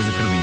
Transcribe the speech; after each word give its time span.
coisa 0.00 0.12
credível. 0.12 0.39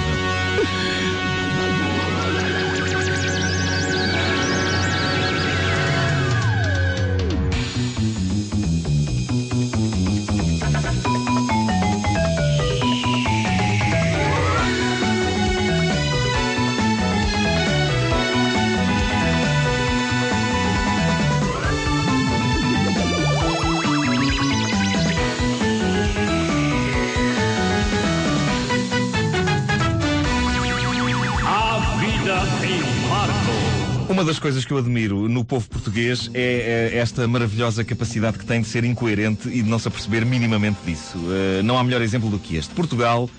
Uma 34.09 34.23
das 34.23 34.39
coisas 34.39 34.65
que 34.65 34.71
eu 34.71 34.77
admiro 34.77 35.29
no 35.29 35.45
povo 35.45 35.69
português 35.69 36.31
é, 36.33 36.91
é 36.93 36.97
esta 36.97 37.27
maravilhosa 37.27 37.83
capacidade 37.83 38.39
que 38.39 38.45
tem 38.45 38.61
de 38.61 38.67
ser 38.67 38.83
incoerente 38.83 39.47
e 39.47 39.61
de 39.61 39.69
não 39.69 39.77
se 39.77 39.87
aperceber 39.87 40.25
minimamente 40.25 40.79
disso. 40.85 41.19
Eh, 41.29 41.61
não 41.61 41.77
há 41.77 41.83
melhor 41.83 42.01
exemplo 42.01 42.29
do 42.29 42.39
que 42.39 42.55
este. 42.55 42.73
Portugal 42.73 43.29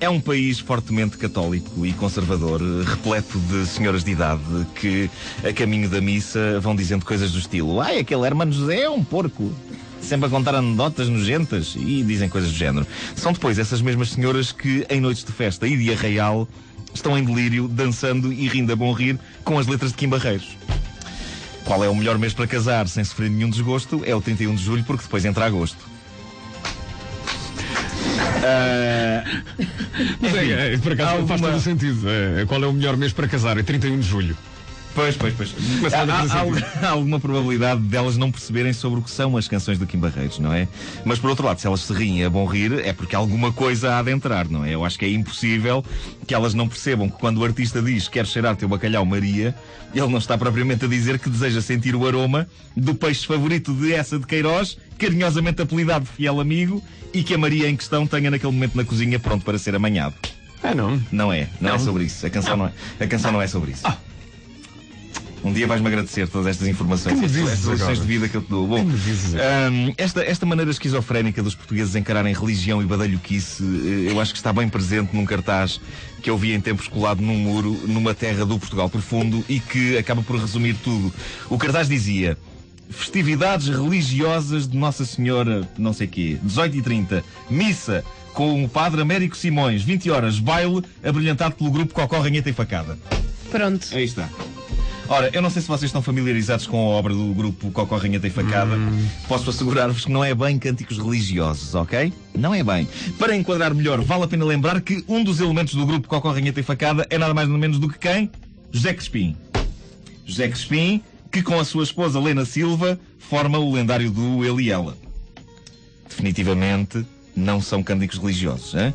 é 0.00 0.08
um 0.08 0.18
país 0.18 0.58
fortemente 0.58 1.16
católico 1.18 1.86
e 1.86 1.92
conservador, 1.92 2.60
eh, 2.60 2.84
repleto 2.84 3.38
de 3.38 3.66
senhoras 3.66 4.02
de 4.02 4.10
idade 4.10 4.42
que, 4.74 5.08
a 5.46 5.52
caminho 5.52 5.88
da 5.88 6.00
missa, 6.00 6.58
vão 6.58 6.74
dizendo 6.74 7.04
coisas 7.04 7.30
do 7.30 7.38
estilo: 7.38 7.80
Ai, 7.80 8.00
aquele 8.00 8.26
Hermano 8.26 8.52
José 8.52 8.80
é 8.80 8.90
um 8.90 9.04
porco. 9.04 9.52
Sempre 10.00 10.26
a 10.26 10.30
contar 10.30 10.54
anedotas 10.54 11.08
nojentas 11.08 11.74
e 11.76 12.02
dizem 12.02 12.28
coisas 12.28 12.50
do 12.50 12.56
género. 12.56 12.86
São 13.14 13.32
depois 13.32 13.58
essas 13.58 13.80
mesmas 13.80 14.10
senhoras 14.10 14.52
que, 14.52 14.84
em 14.90 15.00
noites 15.00 15.24
de 15.24 15.32
festa 15.32 15.66
e 15.66 15.76
de 15.76 15.92
arraial, 15.92 16.48
estão 16.94 17.18
em 17.18 17.24
delírio, 17.24 17.68
dançando 17.68 18.32
e 18.32 18.48
rindo 18.48 18.72
a 18.72 18.76
bom 18.76 18.92
rir 18.92 19.18
com 19.44 19.58
as 19.58 19.66
letras 19.66 19.90
de 19.90 19.98
Kim 19.98 20.08
Barreiros. 20.08 20.56
Qual 21.64 21.82
é 21.82 21.88
o 21.88 21.94
melhor 21.94 22.18
mês 22.18 22.32
para 22.32 22.46
casar 22.46 22.86
sem 22.88 23.02
sofrer 23.04 23.30
nenhum 23.30 23.50
desgosto? 23.50 24.02
É 24.04 24.14
o 24.14 24.20
31 24.20 24.54
de 24.54 24.62
julho, 24.62 24.84
porque 24.84 25.02
depois 25.02 25.24
entra 25.24 25.46
agosto. 25.46 25.78
Ah, 28.46 29.24
Mas 30.20 30.34
é, 30.34 30.74
é, 30.74 30.78
por 30.78 30.92
acaso 30.92 31.10
Alguma- 31.12 31.28
faz 31.28 31.40
todo 31.40 31.60
sentido. 31.60 32.06
É, 32.08 32.44
qual 32.46 32.62
é 32.62 32.66
o 32.66 32.72
melhor 32.72 32.96
mês 32.96 33.12
para 33.12 33.26
casar? 33.26 33.56
É 33.58 33.62
31 33.62 33.98
de 33.98 34.06
julho. 34.06 34.36
Pois, 34.94 35.16
pois, 35.16 35.34
pois. 35.34 35.52
Mas 35.82 35.92
Há, 35.92 36.02
há- 36.02 36.86
há 36.86 36.90
alguma 36.90 37.18
probabilidade 37.18 37.80
delas 37.82 38.16
não 38.16 38.30
perceberem 38.30 38.72
sobre 38.72 39.00
o 39.00 39.02
que 39.02 39.10
são 39.10 39.36
as 39.36 39.48
canções 39.48 39.76
do 39.76 39.86
Kim 39.86 39.98
Barreiros, 39.98 40.38
não 40.38 40.52
é? 40.52 40.68
Mas 41.04 41.18
por 41.18 41.30
outro 41.30 41.44
lado, 41.46 41.60
se 41.60 41.66
elas 41.66 41.80
se 41.80 41.92
riem 41.92 42.24
a 42.24 42.30
bom 42.30 42.46
rir, 42.46 42.72
é 42.78 42.92
porque 42.92 43.16
alguma 43.16 43.52
coisa 43.52 43.98
há 43.98 44.02
de 44.02 44.12
entrar, 44.12 44.48
não 44.48 44.64
é? 44.64 44.70
Eu 44.74 44.84
acho 44.84 44.96
que 44.96 45.04
é 45.04 45.10
impossível 45.10 45.84
que 46.28 46.32
elas 46.34 46.54
não 46.54 46.68
percebam 46.68 47.08
que 47.10 47.18
quando 47.18 47.38
o 47.38 47.44
artista 47.44 47.82
diz 47.82 48.06
quer 48.06 48.24
cheirar 48.24 48.54
teu 48.54 48.68
bacalhau 48.68 49.04
Maria, 49.04 49.52
ele 49.92 50.06
não 50.06 50.18
está 50.18 50.38
propriamente 50.38 50.84
a 50.84 50.88
dizer 50.88 51.18
que 51.18 51.28
deseja 51.28 51.60
sentir 51.60 51.96
o 51.96 52.06
aroma 52.06 52.46
do 52.76 52.94
peixe 52.94 53.26
favorito 53.26 53.74
de 53.74 53.92
essa 53.92 54.16
de 54.18 54.26
Queiroz, 54.26 54.78
carinhosamente 54.96 55.60
apelidado 55.60 56.04
de 56.04 56.10
fiel 56.12 56.38
amigo, 56.40 56.80
e 57.12 57.22
que 57.24 57.34
a 57.34 57.38
Maria 57.38 57.68
em 57.68 57.74
questão 57.76 58.06
tenha 58.06 58.30
naquele 58.30 58.52
momento 58.52 58.76
na 58.76 58.84
cozinha 58.84 59.18
pronto 59.18 59.44
para 59.44 59.58
ser 59.58 59.74
amanhado. 59.74 60.14
É, 60.62 60.72
não. 60.74 61.00
Não 61.12 61.32
é, 61.32 61.48
não, 61.60 61.70
é 61.70 61.72
Não. 61.72 61.78
sobre 61.80 62.04
isso. 62.04 62.24
A 62.24 62.30
canção 62.30 62.56
não, 62.56 62.66
é, 62.66 62.72
a 63.04 63.06
canção 63.08 63.30
não 63.32 63.42
é 63.42 63.46
sobre 63.48 63.72
isso. 63.72 63.82
Um 65.44 65.52
dia 65.52 65.66
vais-me 65.66 65.86
agradecer 65.86 66.26
todas 66.26 66.46
estas 66.46 66.66
informações, 66.66 67.20
Que 67.20 67.20
me 67.20 67.26
estas, 67.26 67.64
lições 67.64 68.00
de 68.00 68.06
vida 68.06 68.26
que 68.26 68.34
eu 68.34 68.40
te 68.40 68.48
dou. 68.48 68.66
Bom, 68.66 68.80
hum, 68.80 69.92
esta, 69.98 70.24
esta 70.24 70.46
maneira 70.46 70.70
esquizofrénica 70.70 71.42
dos 71.42 71.54
portugueses 71.54 71.94
encararem 71.94 72.32
religião 72.32 72.80
e 72.80 72.86
badalhoquice, 72.86 73.62
eh, 73.62 74.10
eu 74.10 74.18
acho 74.18 74.32
que 74.32 74.38
está 74.38 74.54
bem 74.54 74.70
presente 74.70 75.14
num 75.14 75.26
cartaz 75.26 75.78
que 76.22 76.30
eu 76.30 76.38
vi 76.38 76.54
em 76.54 76.60
tempos 76.62 76.88
colado 76.88 77.20
num 77.20 77.36
muro, 77.36 77.78
numa 77.86 78.14
terra 78.14 78.46
do 78.46 78.58
Portugal 78.58 78.88
profundo 78.88 79.44
e 79.46 79.60
que 79.60 79.98
acaba 79.98 80.22
por 80.22 80.36
resumir 80.40 80.76
tudo. 80.82 81.12
O 81.50 81.58
cartaz 81.58 81.88
dizia. 81.88 82.38
Festividades 82.88 83.68
religiosas 83.68 84.68
de 84.68 84.76
Nossa 84.76 85.04
Senhora, 85.04 85.68
não 85.76 85.92
sei 85.92 86.06
quê, 86.06 86.38
18 86.42 86.76
e 86.76 86.82
30 86.82 87.24
missa 87.50 88.04
com 88.32 88.62
o 88.62 88.68
Padre 88.68 89.00
Américo 89.00 89.36
Simões, 89.36 89.82
20 89.82 90.10
horas, 90.10 90.38
baile, 90.38 90.82
abrilhantado 91.02 91.54
pelo 91.54 91.70
grupo 91.70 91.94
Cocó, 91.94 92.20
Ranheta 92.20 92.50
e 92.50 92.52
Facada. 92.52 92.98
Pronto. 93.50 93.88
Aí 93.92 94.04
está. 94.04 94.28
Ora, 95.08 95.30
eu 95.34 95.42
não 95.42 95.50
sei 95.50 95.60
se 95.60 95.68
vocês 95.68 95.88
estão 95.88 96.00
familiarizados 96.00 96.66
com 96.66 96.78
a 96.78 96.88
obra 96.96 97.12
do 97.12 97.34
grupo 97.34 97.70
Cocó 97.70 97.96
Ranheta 97.96 98.26
e 98.26 98.30
Facada. 98.30 98.76
Posso 99.28 99.50
assegurar-vos 99.50 100.06
que 100.06 100.10
não 100.10 100.24
é 100.24 100.34
bem 100.34 100.58
cânticos 100.58 100.96
religiosos, 100.98 101.74
ok? 101.74 102.12
Não 102.34 102.54
é 102.54 102.62
bem. 102.62 102.88
Para 103.18 103.36
enquadrar 103.36 103.74
melhor, 103.74 104.00
vale 104.00 104.24
a 104.24 104.26
pena 104.26 104.44
lembrar 104.44 104.80
que 104.80 105.04
um 105.06 105.22
dos 105.22 105.40
elementos 105.40 105.74
do 105.74 105.84
grupo 105.84 106.08
Cocó 106.08 106.30
Ranheta 106.30 106.60
e 106.60 106.62
Facada 106.62 107.06
é 107.10 107.18
nada 107.18 107.34
mais 107.34 107.48
nada 107.48 107.60
menos 107.60 107.78
do 107.78 107.88
que 107.88 107.98
quem? 107.98 108.30
José 108.72 108.94
Crespim. 108.94 109.36
José 110.24 110.48
Crespim, 110.48 111.02
que 111.30 111.42
com 111.42 111.60
a 111.60 111.64
sua 111.64 111.84
esposa 111.84 112.18
Lena 112.18 112.46
Silva 112.46 112.98
forma 113.18 113.58
o 113.58 113.72
lendário 113.72 114.10
duo 114.10 114.44
Ele 114.44 114.64
e 114.64 114.70
Ela. 114.70 114.96
Definitivamente 116.08 117.04
não 117.36 117.60
são 117.60 117.82
cânticos 117.82 118.18
religiosos, 118.18 118.74
hein? 118.74 118.94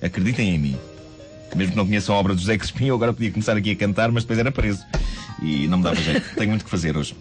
Acreditem 0.00 0.54
em 0.54 0.58
mim. 0.58 0.76
Mesmo 1.54 1.72
que 1.72 1.76
não 1.76 1.84
conheçam 1.84 2.14
a 2.14 2.18
obra 2.18 2.34
de 2.34 2.40
José 2.40 2.56
Crespim, 2.56 2.86
eu 2.86 2.94
agora 2.94 3.12
podia 3.12 3.30
começar 3.30 3.54
aqui 3.54 3.72
a 3.72 3.76
cantar, 3.76 4.10
mas 4.10 4.24
depois 4.24 4.38
era 4.38 4.50
preso. 4.50 4.82
E 5.44 5.66
não 5.66 5.78
me 5.78 5.84
dava 5.84 5.96
jeito. 5.96 6.34
Tenho 6.36 6.50
muito 6.50 6.64
que 6.64 6.70
fazer 6.70 6.96
hoje. 6.96 7.16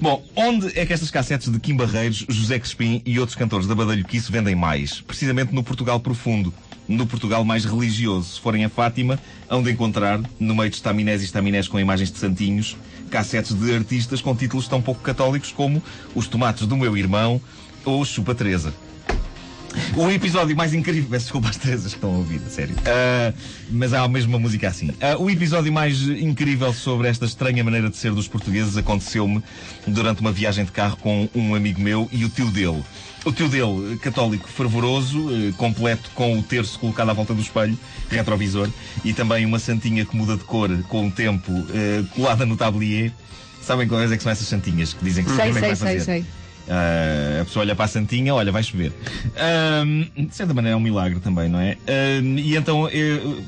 Bom, 0.00 0.24
onde 0.34 0.68
é 0.78 0.86
que 0.86 0.92
estas 0.92 1.10
cassetes 1.10 1.50
de 1.50 1.60
Kim 1.60 1.76
Barreiros, 1.76 2.24
José 2.28 2.58
Crespim 2.58 3.02
e 3.04 3.20
outros 3.20 3.36
cantores 3.36 3.66
da 3.66 3.74
Badalhoquice 3.74 4.32
vendem 4.32 4.54
mais? 4.54 5.00
Precisamente 5.02 5.54
no 5.54 5.62
Portugal 5.62 6.00
profundo. 6.00 6.52
No 6.88 7.06
Portugal 7.06 7.44
mais 7.44 7.64
religioso. 7.64 8.34
Se 8.34 8.40
forem 8.40 8.64
a 8.64 8.68
Fátima, 8.68 9.18
hão 9.48 9.62
de 9.62 9.70
encontrar, 9.70 10.20
no 10.40 10.54
meio 10.54 10.70
de 10.70 10.76
estaminés 10.76 11.20
e 11.20 11.26
estaminés 11.26 11.68
com 11.68 11.78
imagens 11.78 12.10
de 12.10 12.18
santinhos, 12.18 12.76
cassetes 13.10 13.52
de 13.52 13.74
artistas 13.74 14.20
com 14.20 14.34
títulos 14.34 14.68
tão 14.68 14.80
pouco 14.80 15.02
católicos 15.02 15.52
como 15.52 15.82
Os 16.14 16.26
Tomates 16.26 16.66
do 16.66 16.76
Meu 16.76 16.96
Irmão 16.96 17.40
ou 17.84 18.04
Chupa 18.04 18.34
Teresa. 18.34 18.72
O 19.96 20.10
episódio 20.10 20.56
mais 20.56 20.74
incrível. 20.74 21.08
Peço 21.10 21.24
desculpa 21.26 21.48
às 21.48 21.56
Terezas 21.56 21.92
que 21.92 21.98
estão 21.98 22.14
a 22.14 22.18
ouvir, 22.18 22.40
a 22.46 22.50
sério. 22.50 22.74
Ah, 22.86 23.32
mas 23.70 23.92
há 23.92 24.06
mesmo 24.08 24.32
uma 24.32 24.38
música 24.38 24.68
assim. 24.68 24.90
Ah, 25.00 25.16
o 25.18 25.30
episódio 25.30 25.72
mais 25.72 26.02
incrível 26.02 26.72
sobre 26.72 27.08
esta 27.08 27.24
estranha 27.24 27.62
maneira 27.64 27.88
de 27.90 27.96
ser 27.96 28.12
dos 28.12 28.28
portugueses 28.28 28.76
aconteceu-me 28.76 29.42
durante 29.86 30.20
uma 30.20 30.32
viagem 30.32 30.64
de 30.64 30.72
carro 30.72 30.96
com 30.96 31.28
um 31.34 31.54
amigo 31.54 31.80
meu 31.80 32.08
e 32.12 32.24
o 32.24 32.28
tio 32.28 32.50
dele. 32.50 32.82
O 33.24 33.32
tio 33.32 33.48
dele, 33.48 33.96
católico 33.98 34.48
fervoroso, 34.48 35.28
eh, 35.32 35.52
completo 35.56 36.10
com 36.14 36.38
o 36.38 36.42
terço 36.44 36.78
colocado 36.78 37.10
à 37.10 37.12
volta 37.12 37.34
do 37.34 37.42
espelho, 37.42 37.76
retrovisor, 38.08 38.68
e 39.04 39.12
também 39.12 39.44
uma 39.44 39.58
santinha 39.58 40.04
que 40.04 40.16
muda 40.16 40.36
de 40.36 40.44
cor 40.44 40.70
com 40.84 41.08
o 41.08 41.10
tempo 41.10 41.50
eh, 41.74 42.04
colada 42.14 42.46
no 42.46 42.56
tablier. 42.56 43.10
Sabem 43.60 43.88
quais 43.88 44.12
é 44.12 44.16
que 44.16 44.22
são 44.22 44.30
essas 44.30 44.46
santinhas 44.46 44.92
que 44.92 45.04
dizem 45.04 45.24
que 45.24 45.30
Sei, 45.30 45.52
sei, 45.52 45.60
vai 45.60 45.62
sei, 45.62 45.76
fazer? 45.76 46.00
sei. 46.00 46.24
Ah, 46.68 47.40
a 47.42 47.44
pessoa 47.44 47.64
olha 47.64 47.74
para 47.76 47.84
a 47.84 47.88
santinha, 47.88 48.34
olha, 48.34 48.50
vai 48.50 48.62
chover. 48.62 48.92
Ahm, 49.36 50.04
de 50.26 50.34
certa 50.34 50.52
maneira 50.54 50.74
é 50.74 50.76
um 50.76 50.80
milagre 50.82 51.20
também, 51.20 51.48
não 51.48 51.60
é? 51.60 51.76
Ahm, 51.88 52.38
e 52.38 52.56
então 52.56 52.88
eu- 52.88 53.42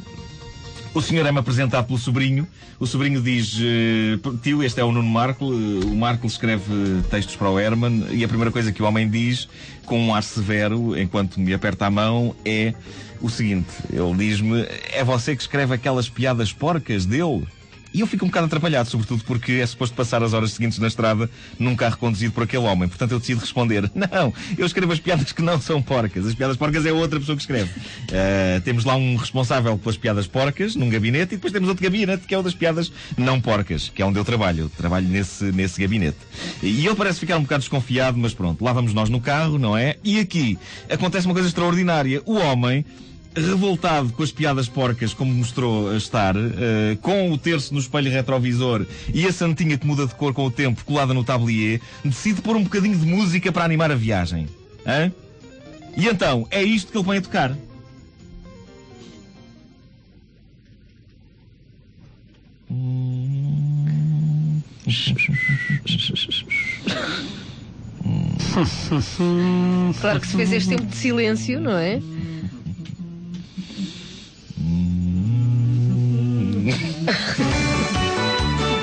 o 0.94 1.02
senhor 1.02 1.26
é-me 1.26 1.38
apresentado 1.38 1.86
pelo 1.86 1.98
sobrinho. 1.98 2.46
O 2.80 2.86
sobrinho 2.86 3.20
diz: 3.20 3.56
eh, 3.60 4.18
Tio, 4.42 4.62
este 4.62 4.80
é 4.80 4.84
o 4.84 4.92
Nuno 4.92 5.08
Marco. 5.08 5.44
O 5.46 5.96
Marco 5.96 6.26
escreve 6.26 7.02
textos 7.10 7.34
para 7.34 7.50
o 7.50 7.58
Herman. 7.58 8.06
E 8.12 8.22
a 8.24 8.28
primeira 8.28 8.52
coisa 8.52 8.70
que 8.72 8.82
o 8.82 8.86
homem 8.86 9.08
diz, 9.08 9.48
com 9.84 9.98
um 10.00 10.14
ar 10.14 10.22
severo, 10.22 10.96
enquanto 10.98 11.40
me 11.40 11.52
aperta 11.52 11.86
a 11.86 11.90
mão, 11.90 12.36
é 12.44 12.72
o 13.20 13.28
seguinte: 13.28 13.66
Ele 13.92 14.14
diz-me, 14.16 14.64
é 14.92 15.02
você 15.02 15.34
que 15.34 15.42
escreve 15.42 15.74
aquelas 15.74 16.08
piadas 16.08 16.52
porcas 16.52 17.04
dele? 17.04 17.46
E 17.92 18.00
eu 18.00 18.06
fico 18.06 18.24
um 18.24 18.28
bocado 18.28 18.46
atrapalhado, 18.46 18.88
sobretudo 18.88 19.24
porque 19.24 19.52
é 19.52 19.66
suposto 19.66 19.94
passar 19.94 20.22
as 20.22 20.32
horas 20.32 20.52
seguintes 20.52 20.78
na 20.78 20.88
estrada 20.88 21.30
num 21.58 21.74
carro 21.74 21.96
conduzido 21.96 22.32
por 22.32 22.42
aquele 22.42 22.64
homem. 22.64 22.88
Portanto, 22.88 23.12
eu 23.12 23.18
decido 23.18 23.40
responder: 23.40 23.90
Não, 23.94 24.32
eu 24.56 24.66
escrevo 24.66 24.92
as 24.92 25.00
piadas 25.00 25.32
que 25.32 25.42
não 25.42 25.60
são 25.60 25.80
porcas. 25.80 26.26
As 26.26 26.34
piadas 26.34 26.56
porcas 26.56 26.84
é 26.84 26.92
outra 26.92 27.18
pessoa 27.18 27.36
que 27.36 27.42
escreve. 27.42 27.70
Ah, 28.12 28.60
temos 28.64 28.84
lá 28.84 28.96
um 28.96 29.16
responsável 29.16 29.76
pelas 29.78 29.96
piadas 29.96 30.26
porcas 30.26 30.76
num 30.76 30.88
gabinete 30.88 31.34
e 31.34 31.36
depois 31.36 31.52
temos 31.52 31.68
outro 31.68 31.82
gabinete 31.82 32.26
que 32.26 32.34
é 32.34 32.38
o 32.38 32.42
das 32.42 32.54
piadas 32.54 32.92
não 33.16 33.40
porcas, 33.40 33.90
que 33.94 34.02
é 34.02 34.06
onde 34.06 34.18
eu 34.18 34.24
trabalho. 34.24 34.70
Trabalho 34.76 35.08
nesse, 35.08 35.44
nesse 35.52 35.80
gabinete. 35.80 36.18
E 36.62 36.86
ele 36.86 36.94
parece 36.94 37.18
ficar 37.20 37.36
um 37.38 37.42
bocado 37.42 37.60
desconfiado, 37.60 38.18
mas 38.18 38.34
pronto, 38.34 38.62
lá 38.62 38.72
vamos 38.72 38.92
nós 38.92 39.08
no 39.08 39.20
carro, 39.20 39.58
não 39.58 39.76
é? 39.76 39.96
E 40.04 40.20
aqui 40.20 40.58
acontece 40.90 41.26
uma 41.26 41.34
coisa 41.34 41.48
extraordinária. 41.48 42.22
O 42.24 42.34
homem 42.34 42.84
revoltado 43.34 44.12
com 44.12 44.22
as 44.22 44.32
piadas 44.32 44.68
porcas, 44.68 45.14
como 45.14 45.32
mostrou 45.32 45.90
a 45.90 45.96
estar, 45.96 46.34
eh, 46.36 46.96
com 47.00 47.30
o 47.30 47.38
terço 47.38 47.72
no 47.72 47.80
espelho 47.80 48.10
retrovisor 48.10 48.84
e 49.12 49.26
a 49.26 49.32
santinha 49.32 49.78
que 49.78 49.86
muda 49.86 50.06
de 50.06 50.14
cor 50.14 50.32
com 50.32 50.46
o 50.46 50.50
tempo 50.50 50.84
colada 50.84 51.14
no 51.14 51.22
tablier, 51.22 51.80
decide 52.04 52.42
pôr 52.42 52.56
um 52.56 52.64
bocadinho 52.64 52.96
de 52.96 53.06
música 53.06 53.52
para 53.52 53.64
animar 53.64 53.90
a 53.92 53.94
viagem. 53.94 54.46
Hã? 54.86 55.12
E 55.96 56.06
então, 56.06 56.46
é 56.50 56.62
isto 56.62 56.92
que 56.92 56.98
ele 56.98 57.06
vem 57.06 57.18
a 57.18 57.22
tocar. 57.22 57.56
Claro 70.00 70.20
que 70.20 70.26
se 70.26 70.36
fez 70.36 70.52
este 70.52 70.70
tempo 70.70 70.86
de 70.86 70.96
silêncio, 70.96 71.60
não 71.60 71.76
é? 71.76 72.00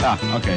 Ah, 0.08 0.20
ok. 0.36 0.48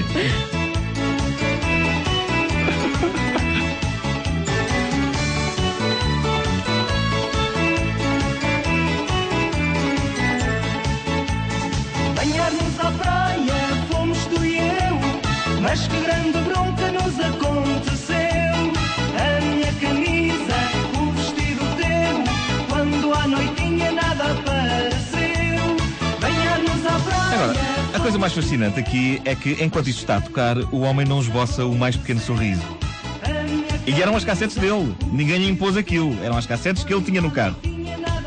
Banhar-nos 12.15 12.79
à 12.79 12.91
praia, 12.91 13.55
fomos 13.91 14.19
tu 14.27 14.45
e 14.45 14.59
eu. 14.59 14.99
Mas 15.63 15.89
que 15.89 15.99
grande 15.99 16.48
coisa 28.09 28.19
mais 28.19 28.33
fascinante 28.33 28.81
aqui 28.81 29.21
é 29.27 29.35
que, 29.35 29.63
enquanto 29.63 29.89
isto 29.89 29.99
está 29.99 30.17
a 30.17 30.21
tocar, 30.23 30.57
o 30.73 30.81
homem 30.81 31.05
não 31.05 31.21
esboça 31.21 31.67
o 31.67 31.75
mais 31.75 31.95
pequeno 31.95 32.19
sorriso. 32.19 32.63
E 33.87 34.01
eram 34.01 34.17
as 34.17 34.25
cassetes 34.25 34.57
dele. 34.57 34.97
Ninguém 35.13 35.37
lhe 35.37 35.51
impôs 35.51 35.77
aquilo. 35.77 36.17
Eram 36.25 36.39
as 36.39 36.47
cassetes 36.47 36.85
que 36.85 36.95
ele 36.95 37.03
tinha 37.03 37.21
no 37.21 37.31
carro. 37.31 37.57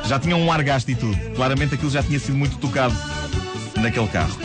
Já 0.06 0.20
tinham 0.20 0.40
um 0.40 0.52
ar 0.52 0.62
gasto 0.62 0.90
e 0.90 0.94
tudo. 0.94 1.18
Claramente 1.36 1.74
aquilo 1.74 1.90
já 1.90 2.04
tinha 2.04 2.20
sido 2.20 2.38
muito 2.38 2.58
tocado 2.58 2.96
naquele 3.78 4.08
carro. 4.10 4.38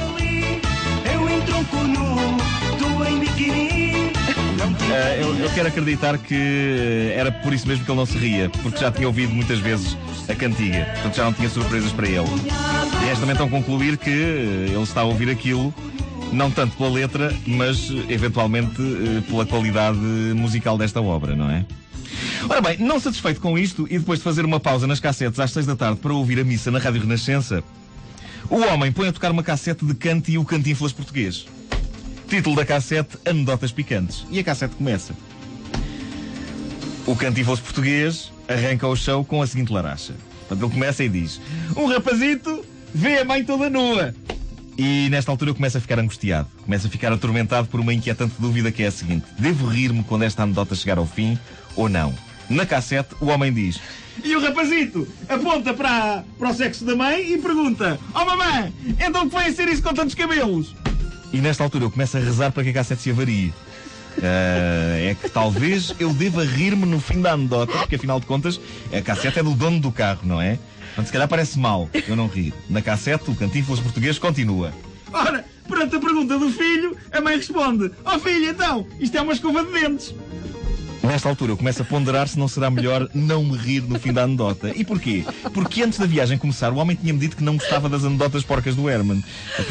Eh, 4.91 5.19
eu, 5.21 5.35
eu 5.37 5.51
quero 5.51 5.69
acreditar 5.69 6.17
que 6.17 7.13
era 7.15 7.31
por 7.31 7.53
isso 7.53 7.69
mesmo 7.69 7.85
que 7.85 7.91
ele 7.91 7.99
não 7.99 8.07
se 8.07 8.17
ria, 8.17 8.49
porque 8.63 8.79
já 8.79 8.91
tinha 8.91 9.07
ouvido 9.07 9.35
muitas 9.35 9.59
vezes 9.59 9.99
a 10.27 10.35
cantiga, 10.35 10.87
portanto 10.95 11.15
já 11.15 11.25
não 11.25 11.35
tinha 11.35 11.51
surpresas 11.51 11.93
para 11.93 12.09
ele. 12.09 12.86
E 13.07 13.09
resta-me 13.09 13.35
então 13.35 13.49
concluir 13.49 13.97
que 13.97 14.11
eh, 14.11 14.73
ele 14.73 14.83
está 14.83 15.03
a 15.03 15.05
ouvir 15.05 15.31
aquilo, 15.31 15.73
não 16.33 16.51
tanto 16.51 16.77
pela 16.77 16.91
letra, 16.91 17.33
mas 17.47 17.89
eh, 17.89 18.13
eventualmente 18.13 18.83
eh, 18.83 19.21
pela 19.31 19.47
qualidade 19.47 19.97
musical 20.35 20.77
desta 20.77 21.01
obra, 21.01 21.37
não 21.37 21.49
é? 21.49 21.65
Ora 22.51 22.61
bem, 22.61 22.79
não 22.79 22.99
satisfeito 22.99 23.41
com 23.41 23.57
isto 23.57 23.87
e 23.89 23.97
depois 23.97 24.19
de 24.19 24.25
fazer 24.25 24.45
uma 24.45 24.59
pausa 24.59 24.89
nas 24.89 24.99
cassetes 24.99 25.39
às 25.39 25.53
seis 25.53 25.65
da 25.65 25.77
tarde 25.77 26.01
para 26.01 26.13
ouvir 26.13 26.41
a 26.41 26.45
missa 26.45 26.69
na 26.73 26.81
Rádio 26.81 27.01
Renascença, 27.01 27.63
o 28.51 28.57
homem 28.57 28.91
põe 28.91 29.07
a 29.07 29.13
tocar 29.13 29.31
uma 29.31 29.45
cassete 29.45 29.87
de 29.87 29.95
cante 29.95 30.33
e 30.33 30.39
o 30.39 30.45
cantinflas 30.45 30.93
português. 30.93 31.47
Título 32.29 32.57
da 32.57 32.67
cassete: 32.67 33.17
Anedotas 33.25 33.71
Picantes. 33.71 34.27
E 34.33 34.41
a 34.41 34.43
cassete 34.43 34.75
começa. 34.75 35.15
O 37.07 37.15
cantinflas 37.15 37.61
português 37.61 38.33
arranca 38.49 38.89
o 38.89 38.97
show 38.97 39.25
com 39.25 39.41
a 39.41 39.47
seguinte 39.47 39.73
laracha. 39.73 40.17
Ele 40.51 40.61
começa 40.61 41.05
e 41.05 41.09
diz: 41.09 41.41
Um 41.77 41.87
rapazito 41.87 42.65
vê 42.97 43.19
a 43.19 43.25
mãe 43.25 43.45
toda 43.45 43.69
nua. 43.69 44.15
E 44.79 45.09
nesta 45.11 45.31
altura 45.31 45.51
eu 45.51 45.55
começo 45.55 45.77
a 45.77 45.81
ficar 45.81 45.99
angustiado. 45.99 46.49
Começo 46.65 46.87
a 46.87 46.91
ficar 46.91 47.13
atormentado 47.13 47.69
por 47.69 47.79
uma 47.79 47.93
inquietante 47.93 48.35
dúvida 48.39 48.73
que 48.73 48.83
é 48.83 48.87
a 48.87 48.91
seguinte: 48.91 49.27
devo 49.39 49.67
rir-me 49.67 50.03
quando 50.03 50.23
esta 50.23 50.43
anedota 50.43 50.75
chegar 50.75 50.99
ao 50.99 51.07
fim 51.07 51.39
ou 51.77 51.89
não? 51.89 52.15
Na 52.49 52.65
cassete, 52.65 53.15
o 53.21 53.27
homem 53.27 53.53
diz: 53.53 53.81
E 54.25 54.35
o 54.35 54.41
rapazito 54.41 55.07
aponta 55.29 55.75
para, 55.75 56.25
para 56.39 56.51
o 56.51 56.55
sexo 56.55 56.85
da 56.85 56.97
mãe 56.97 57.35
e 57.35 57.39
pergunta: 57.39 57.99
Oh 58.15 58.25
mamãe, 58.25 58.73
então 58.99 59.29
que 59.29 59.35
vai 59.35 59.53
ser 59.53 59.69
isso 59.69 59.83
com 59.83 59.95
tantos 59.95 60.15
cabelos? 60.15 60.75
E 61.33 61.39
nesta 61.39 61.65
altura 61.65 61.85
eu 61.85 61.91
começo 61.91 62.17
a 62.17 62.21
rezar 62.21 62.51
para 62.51 62.63
que 62.65 62.71
a 62.71 62.75
cassete 62.75 63.03
se 63.03 63.11
avarie. 63.11 63.53
Ah, 64.23 64.97
é 64.99 65.15
que 65.21 65.29
talvez 65.29 65.95
eu 65.99 66.13
deva 66.13 66.45
rir-me 66.45 66.87
no 66.87 67.01
fim 67.01 67.21
da 67.21 67.33
anedota, 67.33 67.73
porque 67.79 67.97
afinal 67.97 68.19
de 68.19 68.27
contas 68.27 68.61
a 68.93 69.01
cassete 69.01 69.39
é 69.39 69.43
do 69.43 69.55
dono 69.55 69.81
do 69.81 69.93
carro, 69.93 70.21
não 70.25 70.41
é? 70.41 70.59
Portanto, 70.89 71.07
se 71.07 71.13
calhar 71.13 71.29
parece 71.29 71.59
mal 71.59 71.89
eu 72.09 72.17
não 72.17 72.27
rir. 72.27 72.55
Na 72.71 72.81
cassete, 72.81 73.31
o 73.31 73.35
cantinflas 73.35 73.81
português 73.81 74.19
continua. 74.19 74.73
Ora, 75.13 75.45
perante 75.69 75.97
a 75.97 76.01
pergunta 76.01 76.39
do 76.39 76.51
filho, 76.51 76.97
a 77.13 77.21
mãe 77.21 77.37
responde: 77.37 77.91
Oh 78.05 78.19
filho, 78.19 78.51
então, 78.51 78.87
isto 78.99 79.17
é 79.17 79.21
uma 79.21 79.33
escova 79.33 79.65
de 79.65 79.73
dentes. 79.73 80.15
Nesta 81.03 81.29
altura 81.29 81.53
eu 81.53 81.57
começo 81.57 81.83
a 81.83 81.85
ponderar 81.85 82.27
se 82.27 82.37
não 82.37 82.49
será 82.49 82.69
melhor 82.69 83.09
não 83.15 83.45
me 83.45 83.57
rir 83.57 83.83
no 83.83 83.99
fim 83.99 84.13
da 84.13 84.25
anedota. 84.25 84.73
E 84.75 84.85
porquê? 84.85 85.25
Porque 85.55 85.83
antes 85.83 86.01
da 86.01 86.07
viagem 86.07 86.37
começar, 86.37 86.73
o 86.73 86.77
homem 86.77 86.97
tinha-me 86.97 87.21
dito 87.21 87.37
que 87.37 87.45
não 87.45 87.57
gostava 87.57 87.89
das 87.89 88.05
anedotas 88.05 88.43
porcas 88.43 88.75
do 88.75 88.91
Herman. 88.91 89.23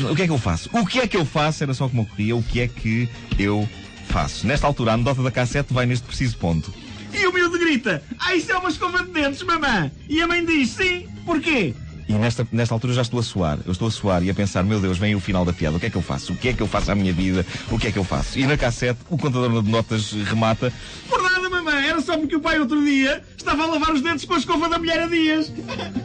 O 0.09 0.15
que 0.15 0.21
é 0.21 0.25
que 0.27 0.31
eu 0.31 0.37
faço? 0.37 0.69
O 0.71 0.85
que 0.85 0.99
é 0.99 1.07
que 1.07 1.17
eu 1.17 1.25
faço? 1.25 1.63
Era 1.63 1.73
só 1.73 1.89
como 1.89 2.03
ocorria. 2.03 2.35
O 2.35 2.43
que 2.43 2.61
é 2.61 2.67
que 2.69 3.09
eu 3.37 3.67
faço? 4.05 4.47
Nesta 4.47 4.67
altura, 4.67 4.91
a 4.91 4.93
anedota 4.95 5.21
da 5.21 5.31
cassete 5.31 5.73
vai 5.73 5.85
neste 5.85 6.05
preciso 6.05 6.37
ponto. 6.37 6.73
E 7.13 7.25
o 7.27 7.33
miúdo 7.33 7.57
grita: 7.57 8.03
Ah, 8.19 8.35
isso 8.35 8.51
é 8.51 8.57
uma 8.57 8.69
escova 8.69 9.03
de 9.03 9.11
dentes, 9.11 9.41
mamã! 9.43 9.91
E 10.09 10.21
a 10.21 10.27
mãe 10.27 10.45
diz: 10.45 10.69
Sim, 10.71 11.07
porquê? 11.25 11.73
E 12.07 12.13
nesta, 12.13 12.47
nesta 12.51 12.73
altura 12.73 12.93
já 12.93 13.01
estou 13.01 13.19
a 13.19 13.23
suar. 13.23 13.59
Eu 13.65 13.71
estou 13.71 13.87
a 13.87 13.91
suar 13.91 14.23
e 14.23 14.29
a 14.29 14.33
pensar, 14.33 14.63
meu 14.63 14.79
Deus, 14.79 14.97
vem 14.97 15.15
o 15.15 15.19
final 15.19 15.43
da 15.43 15.51
piada. 15.51 15.77
O 15.77 15.79
que 15.79 15.87
é 15.87 15.89
que 15.89 15.95
eu 15.95 16.01
faço? 16.01 16.33
O 16.33 16.35
que 16.35 16.49
é 16.49 16.53
que 16.53 16.61
eu 16.61 16.67
faço 16.67 16.91
à 16.91 16.95
minha 16.95 17.11
vida? 17.11 17.45
O 17.71 17.79
que 17.79 17.87
é 17.87 17.91
que 17.91 17.97
eu 17.97 18.03
faço? 18.03 18.37
E 18.37 18.45
na 18.45 18.55
cassete, 18.55 18.99
o 19.09 19.17
contador 19.17 19.61
de 19.63 19.69
notas 19.69 20.11
remata. 20.11 20.71
Por 21.09 21.21
nada, 21.23 21.49
mamãe, 21.49 21.87
era 21.87 21.99
só 22.01 22.17
porque 22.17 22.35
o 22.35 22.39
pai 22.39 22.59
outro 22.59 22.83
dia 22.83 23.23
estava 23.35 23.63
a 23.63 23.65
lavar 23.65 23.91
os 23.91 24.01
dentes 24.01 24.25
com 24.25 24.35
a 24.35 24.37
escova 24.37 24.69
da 24.69 24.77
mulher 24.77 25.01
a 25.01 25.07
dias. 25.07 25.51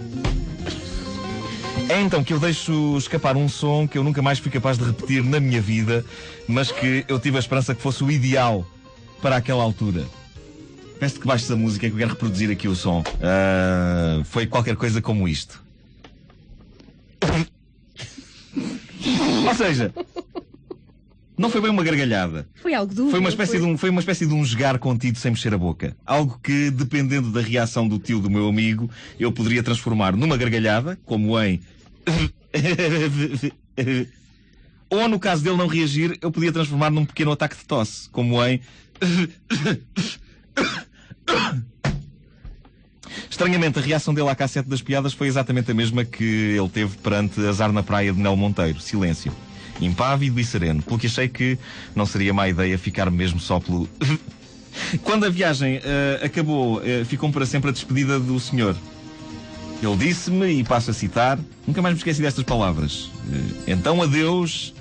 É 1.91 2.01
então 2.01 2.23
que 2.23 2.33
eu 2.33 2.39
deixo 2.39 2.97
escapar 2.97 3.37
um 3.37 3.49
som 3.49 3.85
que 3.85 3.99
eu 3.99 4.05
nunca 4.05 4.23
mais 4.23 4.39
fui 4.39 4.49
capaz 4.49 4.79
de 4.79 4.85
repetir 4.85 5.25
na 5.25 5.41
minha 5.41 5.61
vida, 5.61 6.05
mas 6.47 6.71
que 6.71 7.05
eu 7.09 7.19
tive 7.19 7.37
a 7.37 7.41
esperança 7.41 7.75
que 7.75 7.83
fosse 7.83 8.05
o 8.05 8.11
ideal 8.13 8.65
para 9.21 9.35
aquela 9.35 9.65
altura. 9.65 10.05
Peço 11.01 11.19
que 11.19 11.27
baixes 11.27 11.51
a 11.51 11.57
música 11.57 11.89
que 11.89 11.93
eu 11.93 11.99
quero 11.99 12.11
reproduzir 12.11 12.49
aqui 12.49 12.69
o 12.69 12.77
som. 12.77 13.03
Ah, 13.21 14.23
foi 14.25 14.47
qualquer 14.47 14.77
coisa 14.77 15.03
como 15.03 15.27
isto. 15.27 15.61
Ou 19.49 19.55
seja, 19.57 19.93
não 21.37 21.51
foi 21.51 21.61
bem 21.61 21.73
uma 21.73 21.83
gargalhada. 21.83 22.47
Foi 22.63 22.73
algo 22.73 22.95
duro. 22.95 23.11
Foi 23.11 23.19
uma 23.19 23.31
espécie 23.31 23.59
de 23.59 23.65
um, 23.65 23.77
foi 23.77 23.91
uma 23.91 24.01
espécie 24.01 24.27
de 24.29 24.33
um 24.33 24.45
jogar 24.45 24.79
contido 24.79 25.19
sem 25.19 25.33
mexer 25.33 25.53
a 25.53 25.59
boca. 25.59 25.97
Algo 26.07 26.39
que, 26.41 26.71
dependendo 26.71 27.33
da 27.33 27.41
reação 27.41 27.89
do 27.89 27.99
tio 27.99 28.21
do 28.21 28.31
meu 28.31 28.47
amigo, 28.47 28.89
eu 29.19 29.33
poderia 29.33 29.61
transformar 29.61 30.15
numa 30.15 30.37
gargalhada, 30.37 30.97
como 31.05 31.37
em. 31.41 31.61
Ou 34.91 35.08
no 35.08 35.19
caso 35.20 35.43
dele 35.43 35.56
não 35.56 35.67
reagir, 35.67 36.19
eu 36.20 36.32
podia 36.32 36.52
transformar 36.52 36.91
num 36.91 37.05
pequeno 37.05 37.31
ataque 37.31 37.56
de 37.56 37.64
tosse, 37.64 38.08
como 38.11 38.44
em. 38.44 38.61
Estranhamente, 43.31 43.79
a 43.79 43.82
reação 43.82 44.12
dele 44.12 44.29
à 44.29 44.35
cassete 44.35 44.69
das 44.69 44.82
piadas 44.82 45.12
foi 45.12 45.29
exatamente 45.29 45.70
a 45.70 45.75
mesma 45.75 46.05
que 46.05 46.25
ele 46.58 46.69
teve 46.69 46.97
perante 46.99 47.41
Azar 47.47 47.73
na 47.73 47.82
Praia 47.82 48.12
de 48.12 48.20
Nel 48.20 48.37
Monteiro. 48.37 48.81
Silêncio. 48.81 49.32
Impávido 49.81 50.39
e 50.41 50.44
sereno. 50.44 50.82
Pelo 50.82 50.98
que 50.98 51.06
achei 51.06 51.29
que 51.29 51.56
não 51.94 52.05
seria 52.05 52.34
má 52.34 52.48
ideia 52.48 52.77
ficar 52.77 53.10
mesmo 53.10 53.41
só 53.41 53.60
pelo. 53.60 53.89
Quando 55.03 55.25
a 55.25 55.31
viagem 55.31 55.81
eh, 55.82 56.20
acabou, 56.22 56.82
eh, 56.84 57.05
ficou 57.05 57.31
para 57.31 57.46
sempre 57.46 57.70
a 57.70 57.72
despedida 57.72 58.20
do 58.20 58.39
senhor. 58.39 58.77
Ele 59.82 59.96
disse-me, 59.96 60.60
e 60.60 60.65
passo 60.65 60.91
a 60.91 60.94
citar, 60.94 61.39
nunca 61.67 61.81
mais 61.81 61.94
me 61.94 61.99
esqueci 61.99 62.20
destas 62.20 62.44
palavras. 62.44 63.10
Eh, 63.67 63.72
então 63.72 64.03
adeus. 64.03 64.75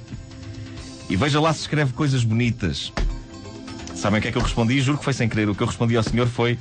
E 1.10 1.16
veja 1.16 1.40
lá 1.40 1.54
se 1.54 1.62
escreve 1.62 1.94
coisas 1.94 2.24
bonitas. 2.24 2.92
Sabem 3.96 4.20
o 4.20 4.22
que 4.22 4.28
é 4.28 4.32
que 4.32 4.38
eu 4.38 4.42
respondi? 4.42 4.80
Juro 4.82 4.98
que 4.98 5.04
foi 5.04 5.14
sem 5.14 5.28
querer. 5.28 5.50
O 5.50 5.56
que 5.56 5.64
eu 5.64 5.68
respondi 5.68 5.96
ao 5.96 6.04
senhor 6.04 6.28
foi. 6.28 6.60